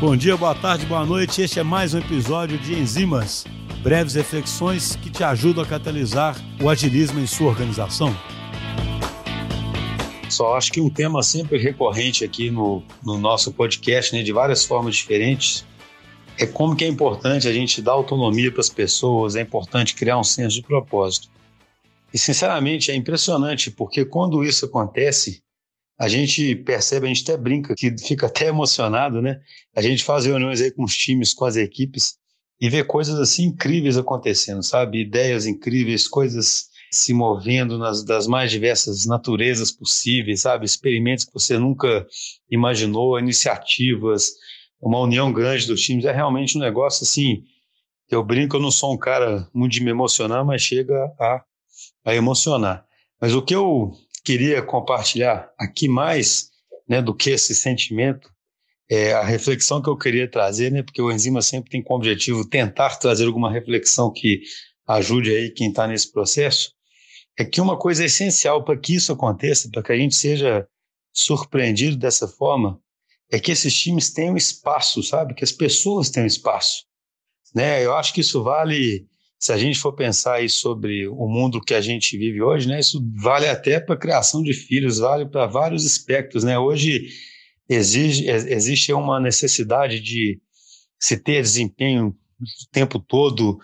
[0.00, 1.40] Bom dia, boa tarde, boa noite.
[1.40, 3.44] Este é mais um episódio de Enzimas,
[3.80, 8.14] breves reflexões que te ajudam a catalisar o agilismo em sua organização.
[10.28, 14.64] Só acho que um tema sempre recorrente aqui no, no nosso podcast, né, de várias
[14.64, 15.64] formas diferentes,
[16.36, 20.18] é como que é importante a gente dar autonomia para as pessoas, é importante criar
[20.18, 21.30] um senso de propósito.
[22.12, 25.43] E sinceramente é impressionante, porque quando isso acontece,
[25.98, 29.40] a gente percebe, a gente até brinca, que fica até emocionado, né?
[29.74, 32.16] A gente faz reuniões aí com os times, com as equipes
[32.60, 35.00] e vê coisas assim incríveis acontecendo, sabe?
[35.00, 40.64] Ideias incríveis, coisas se movendo nas das mais diversas naturezas possíveis, sabe?
[40.64, 42.06] Experimentos que você nunca
[42.50, 44.32] imaginou, iniciativas,
[44.80, 46.04] uma união grande dos times.
[46.04, 47.42] É realmente um negócio assim.
[48.10, 51.44] Eu brinco, eu não sou um cara muito de me emocionar, mas chega a,
[52.04, 52.84] a emocionar.
[53.20, 53.92] Mas o que eu
[54.24, 56.50] queria compartilhar aqui mais
[56.88, 58.32] né, do que esse sentimento,
[58.88, 62.48] é a reflexão que eu queria trazer, né, porque o Enzima sempre tem como objetivo
[62.48, 64.42] tentar trazer alguma reflexão que
[64.86, 66.72] ajude aí quem está nesse processo,
[67.38, 70.66] é que uma coisa essencial para que isso aconteça, para que a gente seja
[71.12, 72.80] surpreendido dessa forma,
[73.30, 75.34] é que esses times tenham espaço, sabe?
[75.34, 76.84] Que as pessoas tenham espaço.
[77.54, 77.84] Né?
[77.84, 79.06] Eu acho que isso vale
[79.44, 82.80] se a gente for pensar aí sobre o mundo que a gente vive hoje, né,
[82.80, 86.44] isso vale até para a criação de filhos, vale para vários aspectos.
[86.44, 86.58] Né?
[86.58, 87.08] Hoje
[87.68, 90.40] exige, existe uma necessidade de
[90.98, 93.58] se ter desempenho o tempo todo,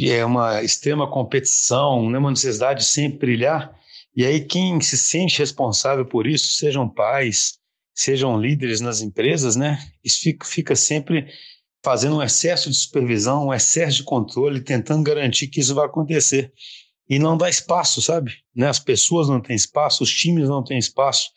[0.00, 3.74] é uma extrema competição, né, uma necessidade de sempre brilhar.
[4.14, 7.58] E aí quem se sente responsável por isso, sejam pais,
[7.92, 11.26] sejam líderes nas empresas, né, isso fica, fica sempre
[11.86, 16.52] fazendo um excesso de supervisão, um excesso de controle, tentando garantir que isso vai acontecer.
[17.08, 18.32] E não dá espaço, sabe?
[18.52, 18.66] Né?
[18.66, 21.30] As pessoas não têm espaço, os times não têm espaço,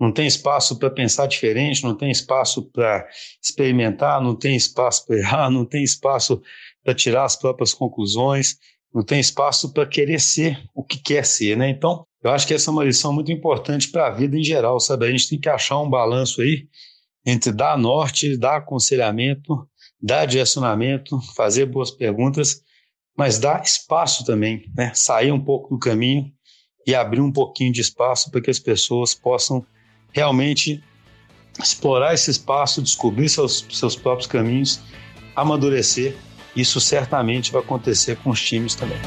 [0.00, 3.06] não tem espaço para pensar diferente, não tem espaço para
[3.44, 6.40] experimentar, não tem espaço para errar, não tem espaço
[6.82, 8.56] para tirar as próprias conclusões,
[8.94, 11.68] não tem espaço para querer ser o que quer ser, né?
[11.68, 14.80] Então, eu acho que essa é uma lição muito importante para a vida em geral,
[14.80, 15.04] sabe?
[15.04, 16.66] A gente tem que achar um balanço aí
[17.26, 19.68] entre dar norte, dar aconselhamento
[20.00, 22.62] dar direcionamento, fazer boas perguntas,
[23.16, 24.92] mas dar espaço também, né?
[24.94, 26.32] sair um pouco do caminho
[26.86, 29.64] e abrir um pouquinho de espaço para que as pessoas possam
[30.12, 30.82] realmente
[31.58, 34.80] explorar esse espaço, descobrir seus, seus próprios caminhos,
[35.36, 36.16] amadurecer.
[36.56, 38.98] Isso certamente vai acontecer com os times também.